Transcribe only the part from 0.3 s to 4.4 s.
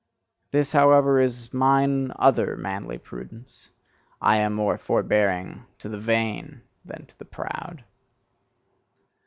This, however, is mine other manly prudence: I